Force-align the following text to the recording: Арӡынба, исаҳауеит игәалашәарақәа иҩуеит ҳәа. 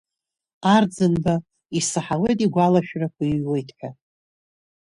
Арӡынба, 0.73 1.35
исаҳауеит 1.77 2.39
игәалашәарақәа 2.45 3.23
иҩуеит 3.25 3.69
ҳәа. 3.77 3.89